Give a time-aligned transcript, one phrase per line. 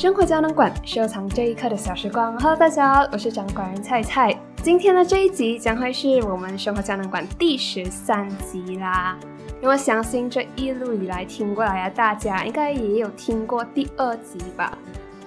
[0.00, 2.32] 生活胶囊馆，收藏这一刻的小时光。
[2.38, 4.34] Hello，大家好，我是掌管人菜菜。
[4.62, 9.18] 今天的这一集将会是我们生活胶囊馆第十三集啦。
[9.60, 14.72] 因为相信这一路以来听过来的大家，应该也有听过第二集吧？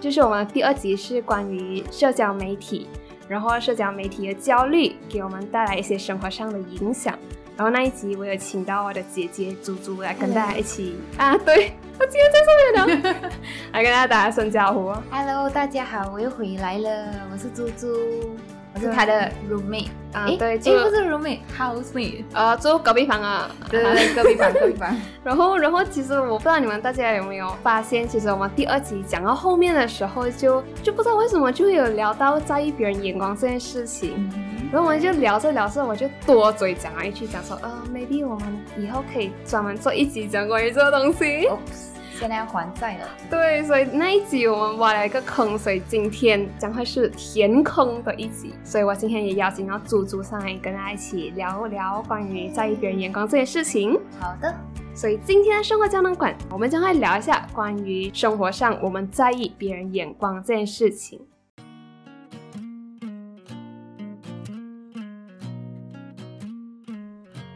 [0.02, 2.88] 就是我们第二集是关于社交媒体，
[3.28, 7.16] 然后社交媒体的焦虑给我们带来一些生活上的影响。
[7.56, 10.96] 然后那一集我有请到我的姐姐猪猪来跟大家一起。
[11.18, 13.30] 啊，对我今天在上面呢，
[13.74, 14.92] 来跟大家打声招呼。
[15.12, 18.36] Hello，大家好，我又回来了，我是猪猪，
[18.74, 24.96] 我是他的 roommate 啊，诶对，诶，住不是 roommate，housemate，呃住隔壁房啊，对对对，隔壁房， 隔壁房。
[25.24, 34.28] 然后，然后其实我不知道你们大家有没有发现，其实我们第二集讲到后面的时候就，就不知道为什么就会有聊到在意别人眼光这件事情。
[34.74, 41.48] 嗯然后我们就聊着聊着，我就多嘴讲了一句，讲说，呃，maybe 我们以后可以专门做一集讲关于这个东西。
[41.48, 43.08] Oops，现在要还债了。
[43.30, 48.56] 对，所以那一集我们挖了一个坑，所以今天将会是填坑的一集。
[48.64, 53.94] 所以我今天也邀请到猪猪上来跟大家一起聊聊关于在意别人眼光这件事情。
[54.20, 54.52] 好的，
[54.96, 61.22] 所以今天的生活胶囊馆，我们将会聊一下关于生活上我们在意别人眼光这件事情。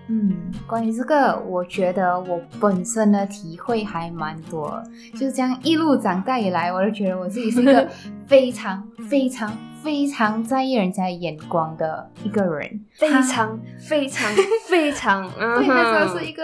[0.07, 4.81] 嗯，关于这个，我觉得我本身的体会还蛮多，
[5.13, 7.87] 就是这样一路长大以来，我就觉得我自己是一个
[8.25, 9.51] 非常非常
[9.83, 14.31] 非常在意人家眼光的一个人，非常非常
[14.67, 16.43] 非常，嗯 对，哼那时候是一个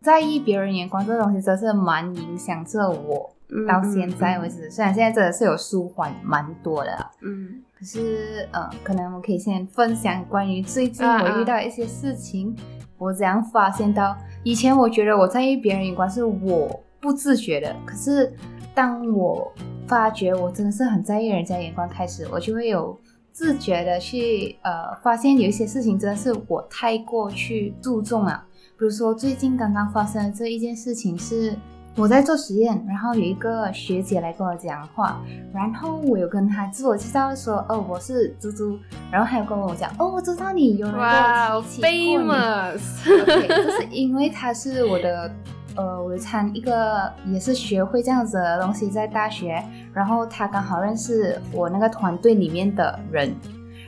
[0.00, 3.30] 在意别人眼光这个东西，真是蛮影响着我。
[3.68, 7.62] 到现在为，止，虽然现在真的是有舒缓蛮多的，嗯。
[7.78, 11.22] 可是呃，可能我可以先分享关于最近啊。
[11.22, 12.56] 我遇到一些事情，
[12.98, 18.32] 我怎样发现到，以前我觉得我在意别人眼光是我不自觉的，可是
[18.74, 19.52] 当我
[19.86, 22.98] 发觉我真的是很在意人家眼光开始，我就会有
[23.32, 28.44] 自觉的去呃发现有一些事情真的是我太过去注重了，
[28.78, 31.56] 比如说最近刚刚发生的这一件事情是。
[31.98, 35.18] 我在做实验，然后有一个学姐来跟我讲话，
[35.50, 38.78] 然后我有跟她自我介绍说，哦，我是猪猪，
[39.10, 45.32] 然后她有跟我讲，哦，我知道你有人跟哇我提起过你，famous，OK，就是因为她是我的，
[45.74, 49.64] 呃，我参一个也是学会这样子的东西，在大学，
[49.94, 53.34] 然后她刚好认识我那个团队里面的人，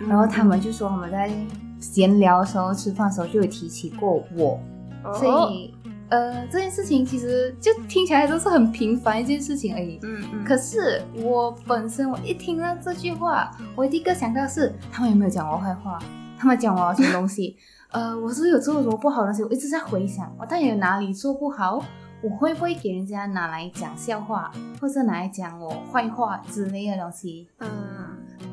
[0.08, 1.30] 然后他们就说我们在
[1.78, 4.58] 闲聊的时候、吃饭的时候就有提起过我，
[5.04, 5.12] 哦。
[5.12, 5.74] 所以
[6.10, 9.98] 呃，这件事情其实就听起来都是很平凡一件事情而已。
[10.02, 15.98] 嗯嗯，可是我本身，我一听到这句话，我第一个想到是他们有没有讲我坏话？
[16.38, 17.56] 他们讲我什么东西？
[17.92, 19.42] 呃，我是不是有做什么不好的东西？
[19.42, 21.84] 我一直在回想，我到底有哪里做不好？
[22.20, 27.48] 我会不会给人家拿来讲笑话，或者拿来讲我坏话之类的东西？
[27.60, 27.68] 嗯，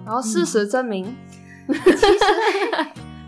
[0.06, 1.16] 然后事实证明，
[1.68, 1.90] 其实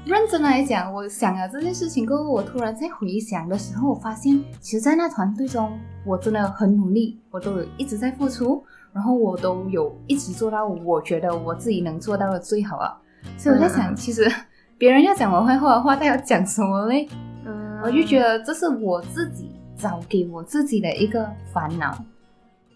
[0.08, 8.64] 认真来讲，我想了这件事情过后，我突然在回想的时候，我发现，其实，在那团队中，我真的很努力，我都有一直在付出，
[8.94, 12.98] 然后我都有一直做到我觉得我自己能做到的最好啊。
[13.38, 14.32] 所以我在想，其实
[14.78, 17.10] 别人要讲我坏话的话，他要讲什么嘞？
[17.46, 21.98] 嗯，我就觉得这是我自己找给我自己的一个烦恼。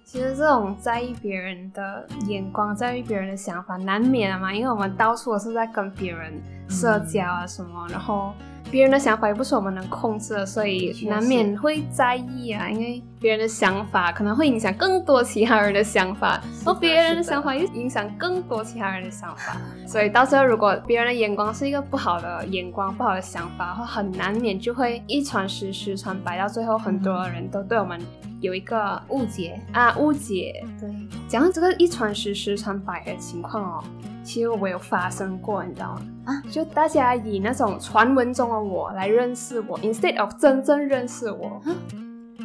[0.04, 6.34] 其实这种在意别人的眼光、在意别人的想法，难免嘛，因为我们到处都是在跟别人
[6.72, 8.34] 社交啊什么，然后
[8.72, 17.24] 别人的想法也不是我们能控制的，所以难免会在意啊，因为别人的想法可能会影响更多其他人的想法，然后别人的的。
[17.24, 28.00] 想法又影响更多其他人的想法，所以到时候如果别人的眼光是一个不好的眼光、不好的想法的话，很难免就会一传十、十传百，到最后很多人都对我们
[28.40, 30.64] 有一个误解，啊误解。
[30.80, 30.90] 对，
[31.28, 33.84] 讲到这个一传十，十传百的情况哦，
[34.24, 36.02] 其实我有发生过，你知道吗？
[36.26, 41.62] 啊，就大家以那种传闻中的我来认识我，instead of 真正认识我。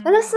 [0.05, 0.37] 真的是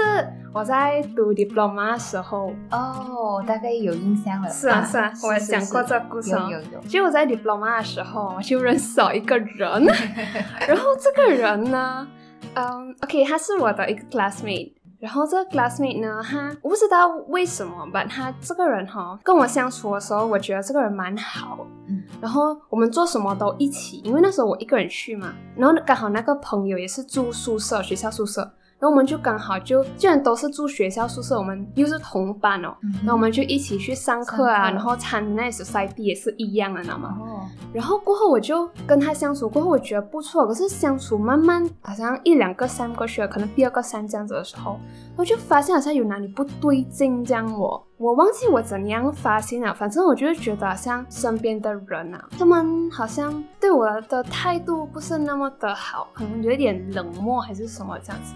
[0.52, 4.50] 我在读 diploma 的时候，哦，大概有印象了。
[4.50, 6.48] 是啊是啊，我有讲过这个故事哦。
[6.50, 6.80] 有有有。
[6.88, 9.86] 就我在 diploma 的时候，我就认识了一个人，
[10.68, 12.08] 然后这个人呢，
[12.56, 14.74] 嗯，OK，他是我的一个 classmate。
[15.00, 21.66] 然后这个 classmate 呢，他我不知道为什么吧，他这个人哈、跟我相处的时候，我觉得这个人蛮好。
[21.88, 37.18] 嗯然后我们做什么都一起，因为那时候我一个人去嘛，然后刚好那个朋友也是住宿舍，学校宿舍，然后我们就刚好就既然都是住学校宿舍，我们又是同班哦，嗯然后我们就一起去上课啊，课然后参那 society 也是一样的，你知道吗？
[37.20, 37.42] 哦，
[37.74, 44.80] 然后过后我就跟他相处，过后我觉得不错，可是相处慢慢好像一两个三个学，可能第二个三这样子的时候，
[45.18, 58.34] 我就发现好像有哪里不对劲，这样我我忘记我怎样发现了，反正我就是觉得好像身边的人啊，他们好像对我的态度不是那么的好，可能有一点冷漠还是什么这样子。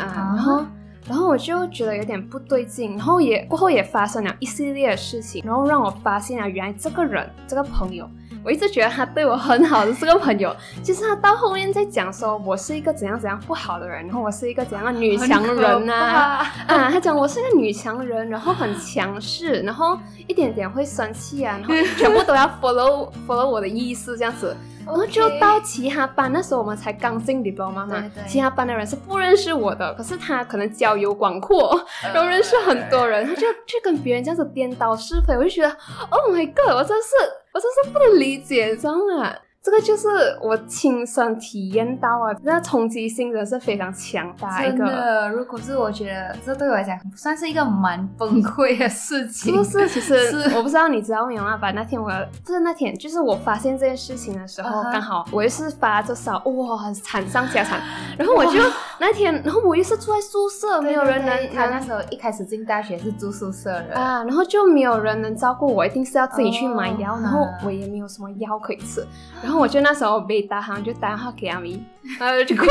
[0.00, 0.64] 啊啊，然后
[1.08, 8.08] 然后我就觉得有点不对劲，然后也过后也发生了一系列的事情，然后让我发现了原来这个人这个朋友，
[8.44, 16.52] 我一直觉得他对我很好的这个朋友， 其实他到后面在讲说我是一个怎样怎样不好的人，然后我是一个怎样的女强人呐、 啊。
[16.68, 24.56] 啊，他讲我是一个女强人，然后很强势，然后一点点会生气啊，然后全部都要 follow follow 我的意思这样子。
[24.86, 35.68] 然后就到其他班，那时候我们才刚进 diploma 嘛对对，其他班的人是不认识我的，可是他可能交友广阔，然后认识很多人，他就去跟别人这样子颠倒是非，我就觉得
[36.10, 37.08] ，Oh my god，我真是
[37.52, 39.34] 我真是不能理解，知道吗？
[39.62, 40.08] 这个就是
[40.42, 44.78] 我亲身体验到啊，那冲击性真的是非常强大一个。
[44.78, 49.88] 真的，如果是我觉得这对我来讲算是一个蛮崩溃的事情，是 不是？
[49.88, 51.58] 其实是我不知道你知道没有啊？
[51.58, 52.08] 吧，那天我
[52.42, 57.78] 不是那天，就是我发现这件事情的时候刚好我也是发着烧，哇，惨上加惨。
[58.16, 58.58] 然后我就
[58.98, 69.06] 那天，然后我又是住在宿舍，没有人能 他那时候一开始进大学是住宿舍的，啊，然后就没有人能照顾我，一定是要自己去买药，哦然后啊我也没有什么药可以吃，
[69.42, 71.82] 然后我就那时候被打航就打电话给阿咪，
[72.18, 72.64] 然后我就哭，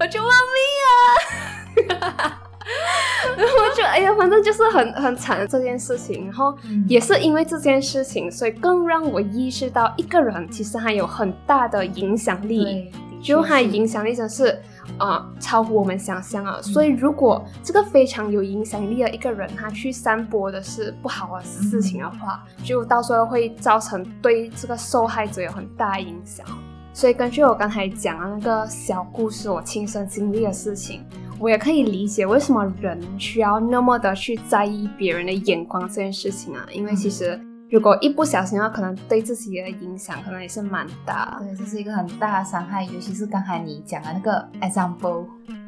[0.00, 2.40] 我就妈咪啊，
[3.36, 6.84] 然后我就哎呀，反正就是很很惨的这件事情，然后嗯。
[6.88, 12.90] 也是因为这件事情，所以更让我意识到一个人其实还有很大的影响力。
[13.22, 14.56] 就它还影响力真是啊、
[14.98, 16.60] 呃超乎我们想象啊！
[16.62, 26.44] 所以如果这个非常有影响力的一个人，他去散播的是不好的事情的话，就到时候会造成对这个受害者有很大的影响。
[26.92, 31.04] 所以根据我刚才讲的那个小故事，我亲身经历的事情，
[31.38, 36.66] 我也可以理解为什么人需要那么的去在意别人的眼光这件事情啊！
[36.72, 37.40] 因为其实
[37.70, 41.38] 如果一不小心的话，可能对自己的影响可能也是蛮大。
[41.40, 45.24] 对，这是一个很大的伤害，尤其是刚才你讲的那个 example，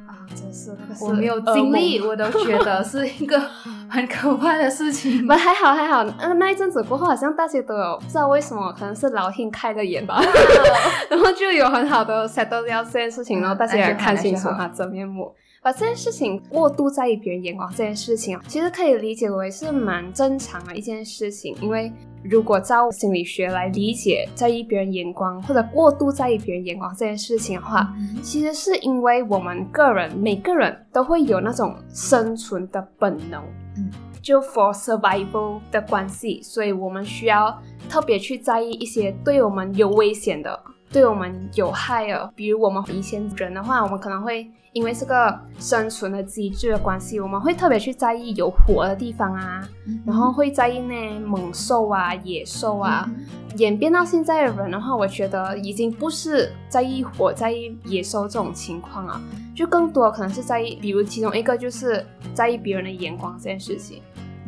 [0.06, 3.38] 啊，真是那个是我没有经历，我都觉得是一个
[3.88, 5.24] 很可怕的事情。
[5.26, 10.20] 不还好还好，呃，那一阵子过后，好像大家都有不知道为什么，可能是老天开了眼吧，
[11.08, 15.32] 然后就有很好的 settle 掉这件事情，然后大家也看清楚它真面目。
[15.62, 21.92] 把这件事情过度在意别人眼光这件事情啊，其实可以理解为是蛮正常的一件事情，因为
[22.24, 27.94] 如果照心理学来理解在意别人眼光或者过度在意别人眼光这件事情的话，
[28.24, 33.40] 其实是因为我们个人每个人都会有那种生存的本能，
[33.76, 33.88] 嗯，
[34.20, 37.56] 就 for survival 的关系，所以我们需要
[37.88, 40.60] 特别去在意一些对我们有危险的、
[40.90, 49.60] 对我们有害的，比如我们以前人的话，我们可能会因为这个生存的机制的关系，我们会特别去在意有火的地方啊，
[50.06, 53.08] 然后会在意那猛兽啊、野兽啊。
[53.56, 59.20] 演变到现在的人的话，我觉得已经不是在意火、在意野兽这种情况啊，
[59.54, 62.02] 就更多可能是在意，比如其中一个就是
[62.32, 64.00] 在意别人的眼光这件事情。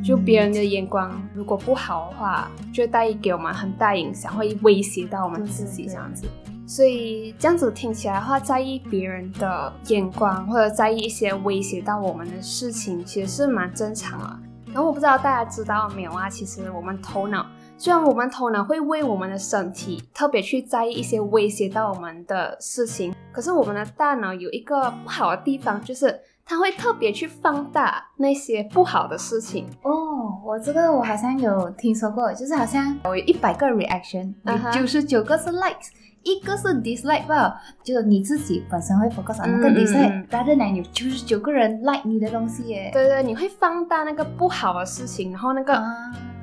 [0.02, 6.26] 就别人的眼光如果不好的话，就会带给我们很大影响，会威胁到我们自己对对对这样子。
[6.66, 14.38] 所以这样子听起来的话，在意别人的眼光或者在意一些威胁到我们的事情，其实是蛮正常的。
[14.66, 16.28] 然后我不知道大家知道没有啊？
[16.28, 17.46] 其实我们头脑，
[17.78, 29.64] 虽然我们头脑会为我们的身体特别去在意一些威胁到我们的事情，可是我们的大脑有一个不好的地方，就是它会特别去放大那些不好的事情。
[29.82, 35.90] 哦，我这个我好像有听说过，就是好像我有一百个 reaction，有九十九个是 likes，
[36.24, 42.90] 一个是 dislike 吧，就是你自己本身会 focus on 那个 dislike，嗯 rather than 有九十九个人 like 你的东西耶。
[42.92, 45.94] 对对，你会放大那个不好的事情，然后那个、啊，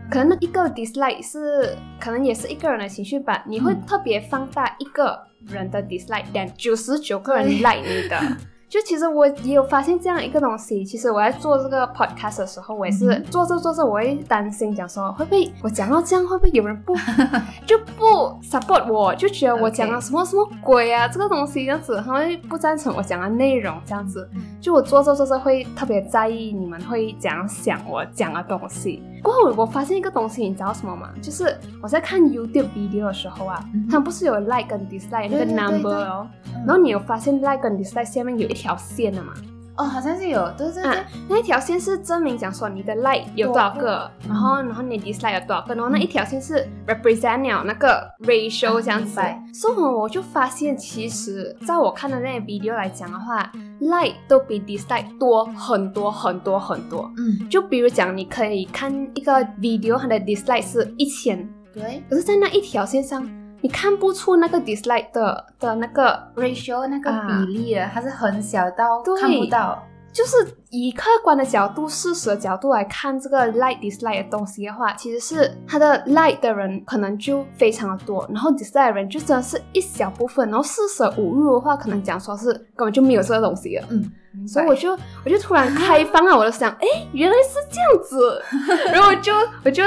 [0.10, 8.18] 可能那一个 dislike 是可能也是一个人的情绪吧，你会嗯特别放大一个人的 dislike，但九十九个人 like 你的。
[8.72, 16.96] 就其实我也有发现这样一个东西，其实我在做这个 podcast 的时候，我也是嗯做着做着，我会担心讲说会不会我讲到这样，会不会有人不
[17.68, 18.06] 就不
[18.42, 24.30] support 我，就觉得我讲了什么什么鬼啊，这个东西这样子，他会不赞成我讲的内容这样子。
[24.36, 29.02] 嗯就我做着做着会特别在意你们会怎样想我讲的东西。
[29.24, 31.10] 过后我发现一个东西，你知道什么吗？
[31.20, 39.34] 就是我在看 YouTube video 的时候啊，嗯他们不是有 like 跟 dislike 那个 number 哦，嗯然后你有发现 like 跟 dislike 下面有一条线的嘛？
[39.78, 49.20] 哦，好像是有，对对对，啊，那一条线是证明讲说你的 like 有多少个，然后然后你 dislike 有多少个，然后那一条线是 represent 了那个 ratio 这样子。
[49.54, 53.50] 所以我就发现，其实在我看的那些 video 来讲的话
[53.80, 57.10] ，like 都比 dislike 多很多很多很多。
[57.18, 62.04] 嗯，就比如讲，你可以看一个 video，它的 dislike 是一千，对。
[62.10, 63.28] 可是，在那一条线上，
[63.62, 69.82] 你看不出那个 dislike 的的那个，ratio 那个啊比例的，它是很小到对看不到。
[70.14, 70.36] 就是
[70.72, 83.88] 以客观的角度、事实的角度来看这个 like dislike 的东西的话，其实是他的 like 的人可能就非常的多，然后 dislike 的人就真的是一小部分，然后四舍五入的话，可能讲说是根本就没有这个东西了。
[83.90, 84.92] 嗯，所以我就
[85.24, 88.44] 我就突然开放了，我就想，哎，原来是这样子，
[88.92, 89.82] 然后我就我就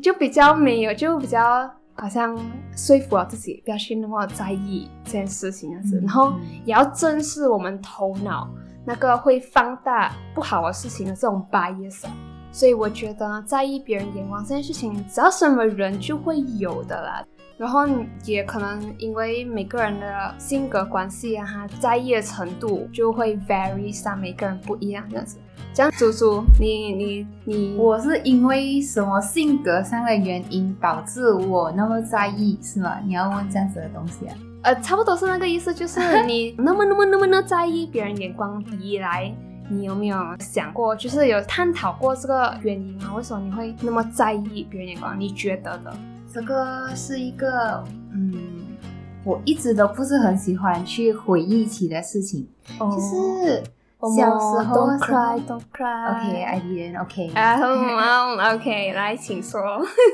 [0.00, 2.36] 就比较没有，就比较好像
[2.76, 8.48] 说服了自己，不要去那么在意这件事情这样子，嗯然后嗯也要正视我们头脑
[8.84, 12.10] 那个会放大不好的事情的这种 bias 啊。
[12.52, 17.24] 所以我觉得在意别人眼光这件事情，只要什么人就会有的啦。
[17.56, 17.86] 然后
[18.24, 25.38] 也可能因为每个人的性格关系啊，他在意的程度就会 vary 上，每个人不一样这样子。
[25.72, 32.98] 这样，猪猪，你你你，我是因为什么性格上的原因导致我那么在意，是吗？
[33.04, 34.36] 你要问这样子的东西啊？
[34.62, 39.34] 呃，差不多是那个意思，就是 你那么那么那么的在意别人眼光以来，
[39.68, 43.12] 你有没有想过，就是有探讨过这个原因啊？
[43.14, 45.18] 为什么你会那么在意别人眼光？
[45.18, 45.94] 你觉得的？
[46.32, 48.32] 这个是一个，嗯，
[49.22, 53.62] 我一直都不是很喜欢去回忆起的事情，就就是
[54.16, 55.40] 小时候，Don't cry。
[55.40, 57.32] OK，I didn't OK。
[57.34, 59.60] 啊，嗯，OK，来，请说。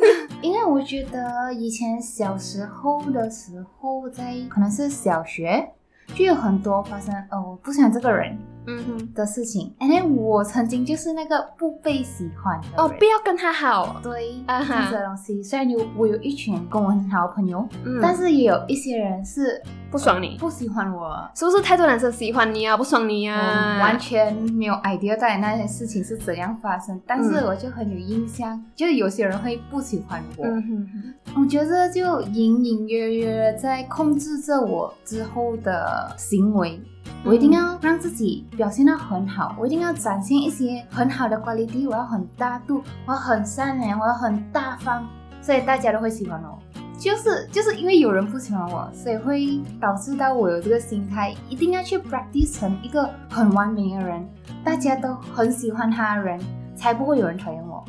[0.43, 5.71] 因为我觉得以前小时候的时候，在可能是小学，
[6.15, 8.39] 就有很多发生哦，我不喜欢这个人
[8.71, 9.75] 嗯哼，的事情。
[9.81, 12.83] And then 我曾经就是那个不被喜欢的。
[12.83, 14.01] 哦，不要跟他好。
[14.03, 15.43] 对，啊哈这样子的东西。
[15.43, 19.61] 虽然有我有一群跟我很好的朋友，嗯但是也有一些人是
[19.91, 21.29] 不爽你，不喜欢我。
[21.35, 22.77] 是不是太多男生喜欢你啊？
[22.77, 23.79] 不爽你我啊？
[23.81, 30.89] 完全没有 idea 在那些事情是怎样发生，但是嗯我就很有印象，就是有些人会不喜欢我，嗯哼
[31.35, 36.81] 哼，我觉得就隐隐约约在控制着我之后的行为。
[37.25, 45.05] 我一定要让自己表现得很好，我一定要展现一些很好的 quality，我要很大度，我很善良，我要很大方，
[45.43, 46.59] 所以大家都会喜欢我。
[46.99, 54.29] 就是就是因为有人不喜欢我，所以会导致到我有这个心态，一定要去 practice 成一个很完美的人，
[54.63, 56.39] 大家都很喜欢他的人，
[56.77, 57.83] 才不会有人讨厌我。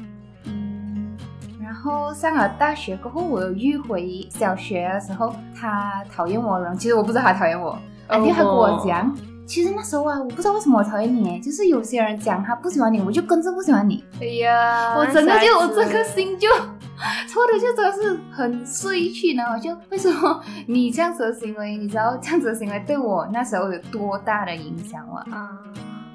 [0.45, 1.17] 嗯
[1.61, 7.77] 然后上了大学过后，我有遇回小学的时候，他讨厌我的人，其实我不知道他讨厌我，
[8.11, 9.15] 而且他跟我讲，
[9.47, 16.47] 其实那时候啊，我不知道为什么我讨厌你，诶就是有些人讲他不喜欢你，我就跟着不喜欢你，哎呀，我整个就我整个心就
[17.27, 25.23] 错的就真的是很碎去呢，我就为什么你这样子的行为，你知道这样子的行为对我那时候有多大的影响吗？
[25.31, 25.49] 啊。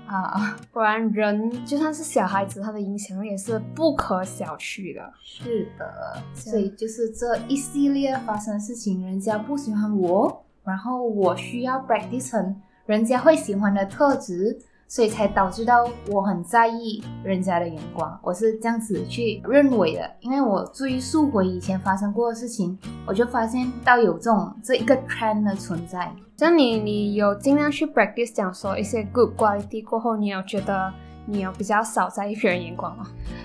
[0.07, 5.03] 啊， 果然，人就算是小孩子，他的影响力也是不可小觑的。
[5.21, 14.58] 是的，所以就是这一系列发生的事情，人家不喜欢我，然后我需要 practice 成人家会喜欢的特质，
[14.88, 20.11] 所以才导致到我很在意人家的眼光，我是这样子去认为的。
[20.20, 26.12] 因为我追溯回以前发生过的事情，我就发现到有这种这一个 trend 的存在。
[26.37, 30.92] 像你，你有尽量去 practice 讲说一些 good quality 过后，你有觉得
[31.26, 33.06] 你有比较少在意别人眼光吗？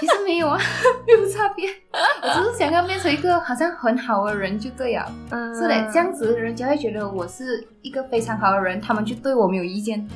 [0.00, 0.58] 其实没有啊，
[1.06, 1.68] 没有差别，
[2.22, 5.12] 我只是想要变成一个好像很好的人就对了。
[5.30, 10.06] 嗯，是的，这样子人家会觉得我是一个非常好的人，他们就对我没有意见，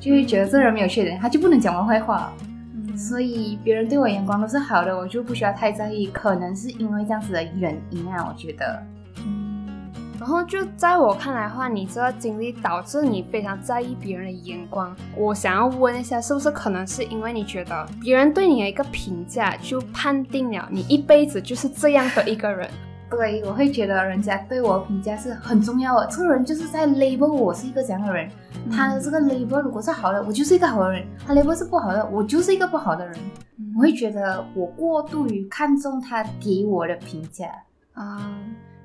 [0.00, 2.32] 就会觉得这人没有缺点，他就不能讲我坏话。
[2.74, 6.06] 嗯，所以别人对我眼光都是好的，我就不需要太在意。
[6.06, 8.82] 可能是因为这样子的原因啊，我觉得。
[10.22, 14.94] 嗯然后就在我看来的话，你这个经历导致你非常在意别人的眼光。
[15.16, 22.70] 我想要问一下，是不是可能是因为你觉得别人对你的一个评价，就判定了你一辈子就是这样的一个人？
[23.10, 26.06] 对，我会觉得人家对我评价是很重要的。
[26.06, 28.30] 这个人就是在 label 我是一个怎样的人，
[28.70, 33.18] 他的这个 label 如果是好的，我就是一个好的人；他 label 是不好的，我就是一个不好的人。
[33.74, 37.46] 我会觉得我过度于看重他给我的评价。
[37.94, 38.38] 啊，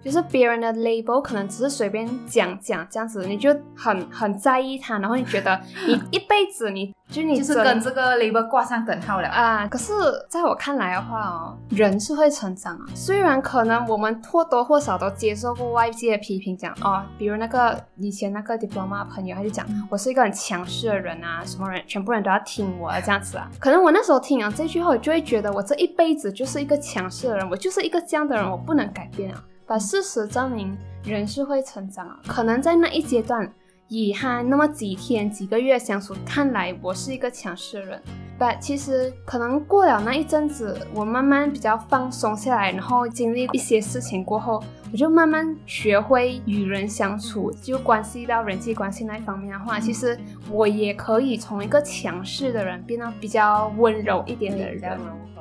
[0.03, 9.67] 就是别人的 label 可能只是随便讲讲这样子，你就很很在意他，然后你觉得 你一辈子你就你就是跟这个 label 挂上等号了啊。
[9.67, 9.93] 可是
[10.29, 12.85] 在我看来的话哦，人是会成长啊。
[12.95, 23.49] 虽然可能我们或多或少都接受过外界的批评，讲哦，比如那个以前那个 diploma 朋友，他就讲我是一个很强势的人啊，什么人全部人都要听我这样子啊。
[23.59, 29.43] 可能我那时候听啊这句话，我就会觉得我这一辈子就是一个强势的人，我就是一个这样的人，我不能改变啊。
[29.67, 32.17] 把事实证明，人是会成长啊。
[32.25, 33.51] 可能在那一阶段，
[33.89, 38.01] 以他那么几天、几个月相处看来，我是一个强势的人。
[38.39, 50.17] 但其实可能过了那一阵子，我慢慢比较放松下来，然后经历一些事情过后，我就慢慢学会与人相处，就关系到人际关系那一方面的话，其实
[50.49, 54.97] 我也可以从一个强势的人变得比较温柔一点的人。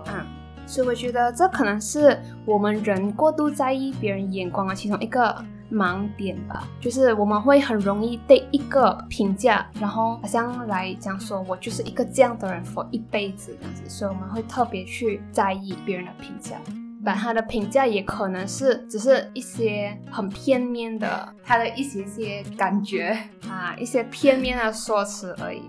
[0.07, 0.36] 嗯。
[0.67, 16.57] 所以我觉得这可能是我们人过度在意别人眼光的其中一个盲点吧，就是我们会很容易对一个评价，然后好像来讲说我就是一个这样的人，for 一辈子这样子，所以我们会特别去在意别人的评价，
[17.05, 23.17] 把他的评价也可能是只是一些很片面的，他的一些些感觉
[23.49, 25.63] 啊，一些片面的说辞而已。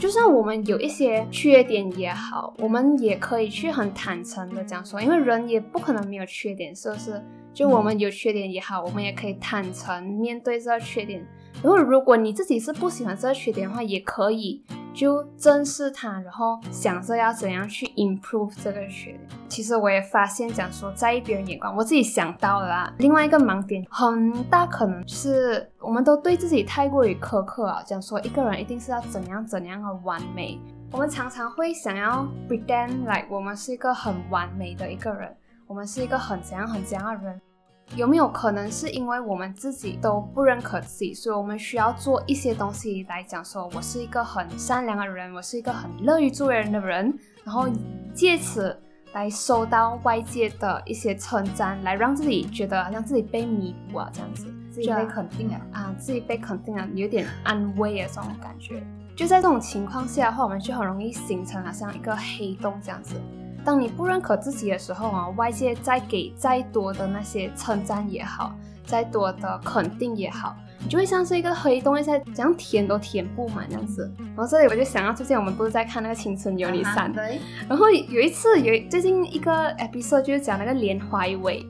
[0.00, 7.22] 就算我们有一些缺点也好，我们也可以去很坦诚的讲说，因为人也不可能没有缺点，是不是？
[7.52, 11.22] 就我们有缺点也好，我们也可以坦诚面对这个缺点。
[11.62, 14.64] 然后，如果你自己是不喜欢这个缺点的话，也可以。
[14.92, 19.18] 就正视它，然后想着要怎样去 improve 这个学。
[19.48, 27.82] 其实我也发现，讲说在意别人眼光，我自己想到了另外一个盲点，很大可能是我们都对自己太过于苛刻啊。
[27.84, 30.60] 讲说一个人一定是要怎样怎样的完美，
[30.92, 35.34] 我们常常会想要 pretend like 我们是一个很完美的一个人，
[35.66, 37.40] 我们是一个很怎样很怎样的人。
[37.96, 47.12] 有没有可能是因为我们自己都不认可自己，所以我们需要做一些东西来讲说，我是一个很善良的人，我是一个很乐于助人的人，
[47.44, 47.68] 然后
[48.14, 48.78] 借此
[49.12, 58.80] 来收到外界的一些称赞，来让自己觉得好像自己被弥补啊，这样子，自己被肯定了，啊，自己被肯定了，有点安慰啊这种感觉。
[59.16, 63.16] 就在这种情况下的话，我们就很容易形成好像一个黑洞这样子。
[63.64, 74.10] 当你不认可自己的时候啊，外界再给再多的那些称赞也好，再多的肯定也好，你就会像是一个黑洞，一下怎样填都填不满这样子。
[74.18, 81.64] 然后这里我就想到，最近我们不是在看那个《青春有你三》，对然后有一次有最近一个 episode 就是讲那个连怀伟。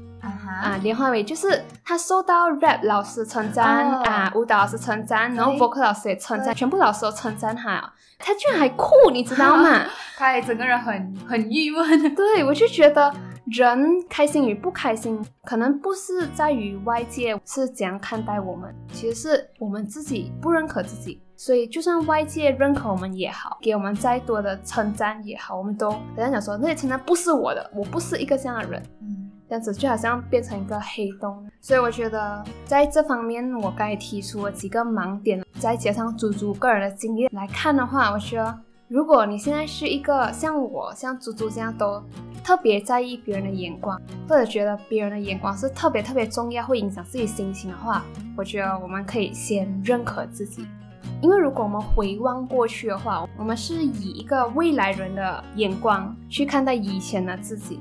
[0.51, 9.85] 啊，连华伟就是他受到 rap 老师称赞啊，舞蹈老师称赞，然后 vocal 老师也称赞，全部老师都称赞他，他居然还酷，你知道吗？
[10.19, 12.15] 他还整个人很很郁闷。
[12.15, 13.13] 对，我就觉得
[13.47, 21.23] 人开心与不开心，可能不是在于外界是怎样看待我们，其实是我们自己不认可自己。
[21.37, 28.83] 所以就算外界认可我们也好，给我们再多的称赞也好，我们都人家讲说那些称赞不是我的，我不是一个这样的人。
[29.01, 29.20] 嗯。
[29.51, 42.01] 这样子就好像变成一个黑洞，所以我觉得在这方面，我刚才提出了几个盲点，再加上猪猪个人的经验来看的话，我觉得如果你现在是一个像我、像猪猪这样都
[42.45, 48.05] 特别在意别人的眼光，或者觉得别人的眼光是特别特别重要，会影响自己心情的话，
[48.37, 50.65] 我觉得我们可以先认可自己，
[51.21, 57.81] 因为如果我们回望过去的话，我们是以一个未来人的眼光去看待以前的自己。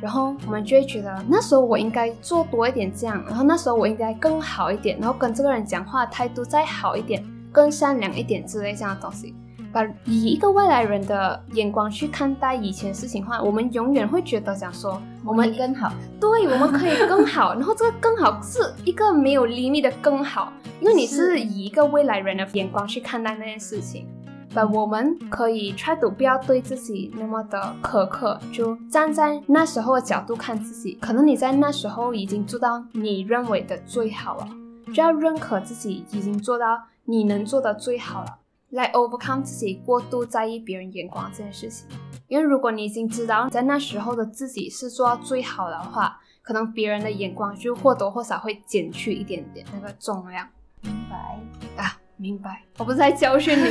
[0.00, 9.34] 然后我们就会觉得那时候我应该做多一点这样，然后那时候我应该更好一点，然后跟这个人讲话态度再好一点，更善良一点之类这样的东西。
[9.72, 17.54] 把以一个外来人的眼光去看待以前事情的话，我们永远会觉得讲说我们更好，对，我们可以更好。
[17.54, 24.08] 然后这个更好是一个没有厘米的更好，因为你是以一个未来人的眼光去看待那件事情。
[24.52, 30.98] 把我们可以 try to 不要对自己那么的苛刻，就站在那时候的角度看自己。
[31.00, 34.48] 可能你在那时候已经做到你认为的最好了，
[34.92, 38.38] 就要认可自己已经做到你能做的最好了，
[38.70, 41.86] 来 overcome 自己过度在意别人眼光这件事情。
[42.26, 50.48] 因为如果你已经知道在那时候的自己是做到最好的话，可能别人的眼光就或多或少会减去一点点那个重量。
[50.82, 51.38] 明白
[51.76, 51.99] 啊。
[52.20, 53.64] 明白，我不是在教训你，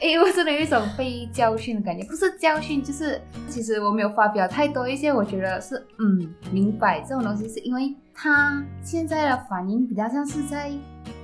[0.00, 10.72] 因为真的有一种被教训的感觉，不是教训，就是其实我没有发表太多一些，我觉得是嗯，明白这种东西，是因为他现在的反应比较像是在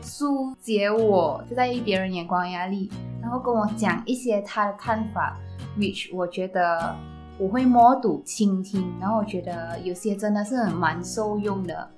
[0.03, 2.91] 疏解我，就在意别人眼光压力，
[3.23, 5.39] 然后跟我讲一些他的看法
[5.79, 6.95] ，which 我觉得。
[7.39, 11.91] 我会默读、倾听，然后我觉得有些真的是蛮受用的。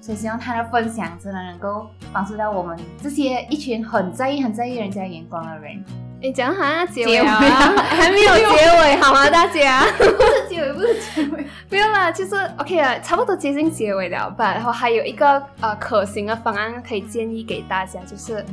[0.00, 5.84] 所以希望他的分享真的能够帮助到我们这些一群很在意、很在意人家眼光的人。
[6.22, 7.40] 你讲好像结尾啊，
[7.88, 9.28] 还没有结尾好吗？
[9.30, 14.52] 大家不是结尾，不是结尾，不用了，其实 OK 了，差不多接近结尾了吧。
[14.52, 18.44] 然后还有一个呃可行的方案可以建议给大家，就是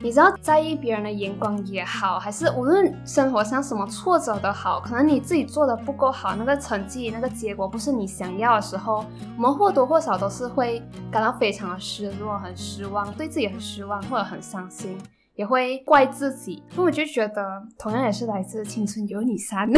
[0.00, 9.02] 你知道在意别人的眼光也好，还是无论生活上什么挫折都好，可能你自己做的不够好，那个成绩那个结果不是你想要的时候，
[9.38, 14.98] 我们或多或少都是会感到非常的失落、很失望，对自己很失望或者很伤心。
[15.34, 19.68] 也会怪自己，所以我就觉得，同样也是来自《青春有你三》。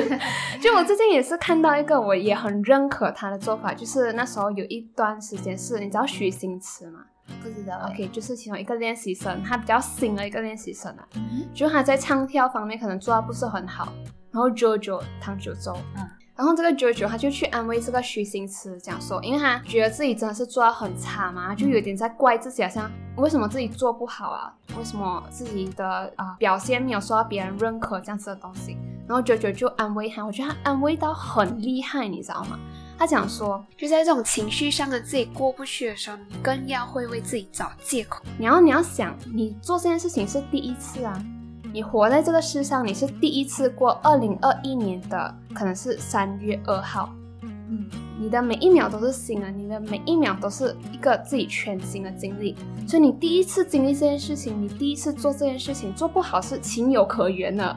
[0.60, 7.00] 就我最近也是看到一个，我也很认可他的做法，就是那时候有一段时间是，你知道徐星驰吗？
[7.42, 7.88] 不知道。
[7.90, 11.06] OK，就是其中一个练习生，他比较新的一个练习生啊，
[11.54, 13.92] 就他在唱跳方面可能做的不是很好，
[14.30, 16.08] 然后 JoJo 唐九洲，嗯。
[16.36, 24.52] 然后这个 JoJo 他就去安慰这个虚心词，讲说，因为他觉得自己真的是做到很差嘛，就有点在怪自己，好像为什么自己做不好啊？
[24.76, 28.76] 为什么自己的啊表现没有受到别人认可这样子的东西？
[29.06, 32.58] 然后 JoJo 就安慰他，我觉得他安慰到很厉害，你知道吗？
[32.98, 38.24] 他讲说，就在这种情绪上的自己过不去的时候，你更要会为自己找借口。
[38.38, 41.24] 然后你要想，你做这件事情是第一次啊。
[41.74, 47.12] 你活在这个世上，你是第一次过二零二一年的，可能是三月二号。
[47.42, 52.56] 嗯，你的每一秒都是新的，你的每一秒都是一个自己全新的经历。
[52.86, 57.76] 所以你第一次经历这件事情，你第一次做这件事情做不好是情有可原的，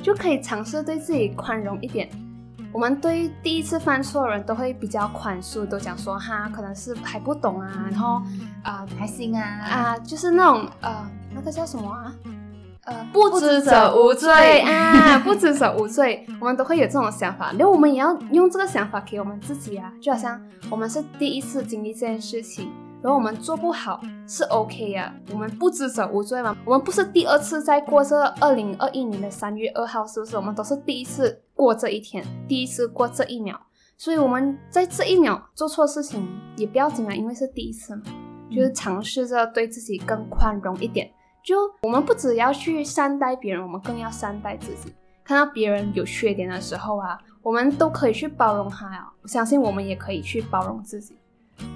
[0.00, 2.08] 就可以尝试对自己宽容一点。
[2.70, 8.22] 我们对第一次犯错的人都会比较宽恕，都讲说哈，可能是还不懂啊，然后
[8.62, 12.14] 啊还行啊啊，就是那种呃那个叫什么啊？
[12.86, 20.38] 呃，不知者无罪啊，不知者无罪，我们都会有这种想法，那我们也要用这个想法给我们自己啊，就好像
[20.70, 22.70] 我们是第一次经历这件事情，
[23.02, 30.36] 然后我们做不好是 OK 呀，我们不知者无罪嘛，我们不是第二次在过这二零二一年的三月二号，是不是？
[30.36, 33.58] 我们都是第一次过这一天，第一次过这一秒，
[33.96, 38.02] 所以我们在这一秒做错事情也不要紧啊，因为是第一次嘛，
[38.50, 41.10] 就是尝试着对自己更宽容一点。
[41.44, 44.94] 就我们不只要去善待别人，我们更要善待自己。
[45.22, 49.06] 看到别人有缺点的时候啊，我们都可以去包容他呀。
[49.20, 51.18] 我相信我们也可以去包容自己。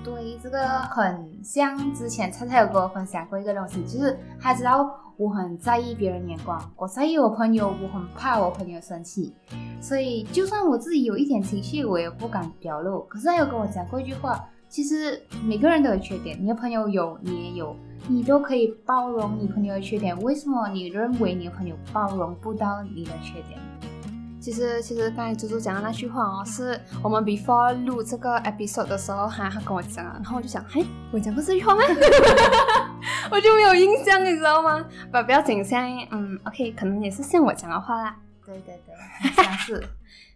[0.02, 9.34] 对，这个很像之前菜菜有跟我分享过一个东西，就是他知道我很在意别人眼光，我在意我朋友，我很怕我朋友生气，
[9.82, 13.02] 所以就算我自己有一点情绪，我也不敢表露。
[13.02, 17.76] 可是他有跟我讲过一句话，其实每个人都有缺点，你的朋友有，你也有。
[18.06, 23.58] 你都可以包容你朋友的缺点，为什么你认为你的朋友包容不到你的缺点？
[24.40, 31.82] 其实，其实刚才猪猪讲的那句话哦，是我们 before 录这个 episode 的时候，他他跟我讲啊，然后我就想，嘿，我讲过这句话吗？
[33.30, 34.82] 我就没有印象，你知道吗？
[35.12, 38.16] 不，不要紧，现在嗯，OK，可能也是像我讲的话啦。
[38.46, 39.82] 对对对，像是。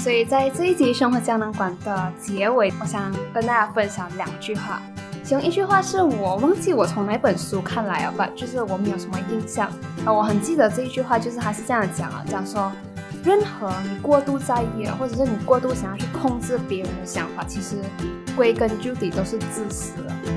[0.00, 4.80] 所以在这一集生活胶囊馆的结尾，我想跟大家分享两句话。
[5.22, 9.68] 其中一句话是我忘记我从哪本书看来了吧，就是我没有什么印象。
[10.06, 12.72] 啊，我很记得这一句话，就是他是这样讲啊，讲说，
[13.22, 17.76] 任何你过度在意或者是你过度想要去控制别人的想法，其实
[18.36, 19.92] 归根究底都是自私。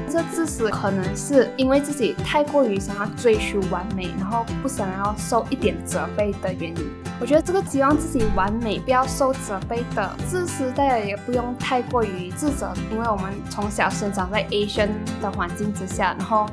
[0.10, 6.86] 这自私可能是因为自己太过于想要追求完美，然后不想要受一点责备的原因。
[7.20, 14.90] 我觉得这个希望自己完美，不要受责备的自私，大家也不用太过于自责，因为我们从小生长在 Asian
[15.22, 16.46] 的环境之下，然后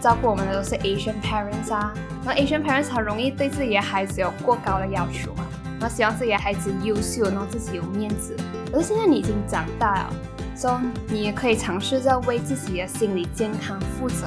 [0.00, 1.92] 照顾我们的都是 Asian parents 啊，
[2.24, 5.44] 那 Asian parents 很容易对自己的孩子有过高的要求嘛，
[5.80, 8.36] 然后希望自己的孩子优秀，然后自己有面子。
[8.72, 10.12] 可是现在你已经长大了，
[10.54, 14.26] 所以你也可以尝试着为自己的心理健康负责。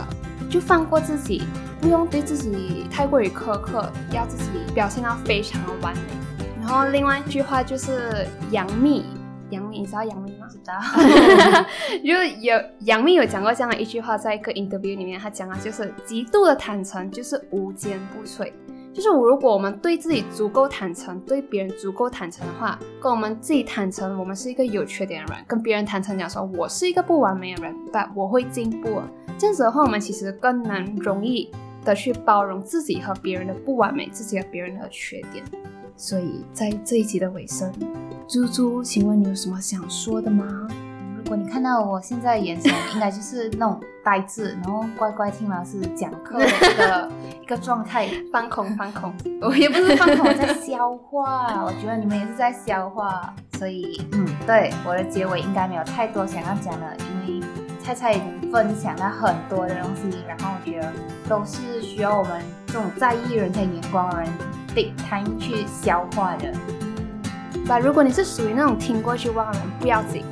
[0.49, 1.43] 就放过自己，
[1.79, 6.01] 不用对自己太过于苛刻，要自己表现到非常的完美。
[6.59, 9.05] 然后另外一句话就是杨幂，
[9.49, 10.47] 杨幂你知道杨幂吗？
[10.49, 10.73] 知道。
[12.03, 18.51] 就有杨幂有讲过这样的一句话，在一个 interview 里面，她讲啊，就是极度的坦诚就是无坚不摧。
[18.93, 29.01] 就是我，如果我们对自己足够坦诚，对别人足够坦诚的话，跟我们自己坦诚，我们是一个有缺点的人，跟别人坦诚讲说，我是一个不完美的人，但我会进步。
[29.37, 31.49] 这样子的话，我们其实更能容易
[31.85, 35.43] 的去包容自己和别人的不完美，自己和别人的缺点。
[35.95, 37.71] 所以在这一集的尾声，
[38.27, 40.67] 猪猪，请问你有什么想说的吗？
[41.31, 47.11] 果你看到我现在的眼神，应该就是那种呆滞，然后乖乖听老师讲课的一个
[47.43, 48.09] 一个状态。
[48.33, 51.63] 放空放空，我也不是放空，我在消化。
[51.63, 57.47] 我觉得你们也是在消化，所以嗯，对，我的结尾应该没有太多想要讲的，因为
[57.81, 60.91] 菜菜已经分享了很多的东西，然后我觉得
[61.29, 64.29] 都是需要我们这种在意人家眼光的人
[64.67, 66.51] take time 去消化的。
[67.63, 70.25] 那如果你是属于那种听过去忘了，不要紧。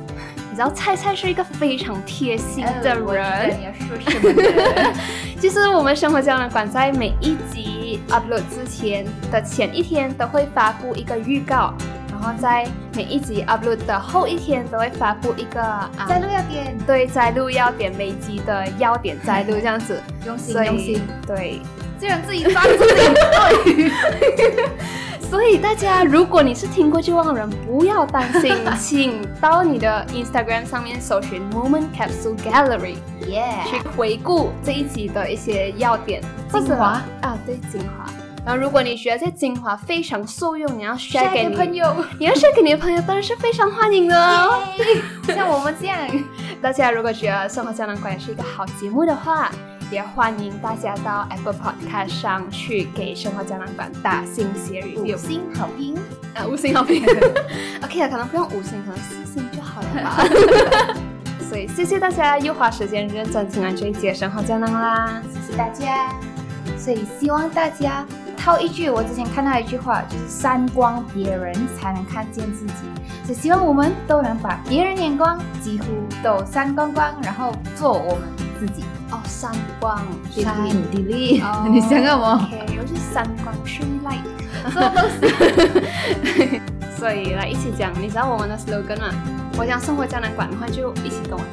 [0.50, 3.56] 你知道菜菜是一个非常贴心的人。
[3.56, 4.92] 你要说什么呢？
[5.40, 11.72] 其实我们生活胶囊馆在每一集 upload 之前的前一天都会发布一个预告，
[12.10, 21.62] 然后在每一集 upload 的后一天都会发布一个啊，在录要点，对摘录要点每集的要点摘录这样子， 用心用心，对。
[21.98, 23.92] 既然自己抓自己对。
[25.30, 32.96] 所以大家，如果你是听过就忘人，不要担心，请到你的 Instagram 上面搜寻 Moment Capsule Gallery
[33.28, 36.20] 耶去回顾这一集的一些要点。
[36.52, 37.00] 精华。
[37.22, 38.10] 啊，对精华。
[38.44, 41.54] 然后，如果你觉得这精华非常受用，你要 share 给你。
[41.54, 44.64] 朋友，你要 share 给你的朋友，当然是非常欢迎的哦。
[45.32, 45.96] 像我们这样，
[46.60, 49.48] 大家如果觉得生活胶囊馆是一个好节目的话，
[49.90, 55.18] 也欢迎大家到 Apple Podcast 上去给生活胶囊馆打星写 review 五。
[55.18, 55.96] 星好评，
[56.32, 57.02] 啊，五星好评。
[57.82, 60.94] OK 啊，可能不用五星，可能四星就好了吧。
[61.48, 65.20] 所以谢谢大家又花时间认真听完这一节生活胶囊啦。
[65.32, 66.08] 谢谢大家。
[66.78, 72.74] 所以希望大家套一句我之前看到一句话，就是三光别人才能看见自己。
[73.24, 75.86] 所以希望我们都能把别人眼光几乎
[76.22, 78.22] 都三光光，然后做我们
[78.60, 78.84] 自己。
[79.10, 79.98] 哦三光
[80.30, 80.66] 三。
[80.68, 84.18] 影迪丽你想干嘛 ok 我是三光去来
[84.72, 86.60] 这都是
[86.98, 89.10] 所以来一起讲你知道我们的 slogan 吗？
[89.56, 91.44] 我想生活胶囊馆的话就一起跟我。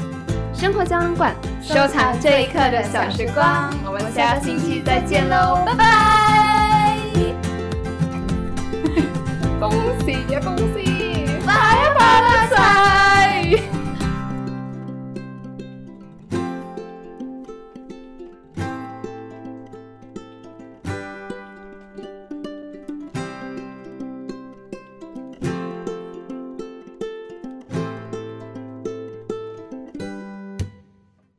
[0.53, 3.69] 生活胶囊馆收藏这一刻的小时光。
[3.85, 6.97] 我们下个星期再见喽拜拜。
[9.59, 9.71] 恭
[10.05, 11.27] 喜呀恭喜。
[11.45, 13.16] 发呀发大财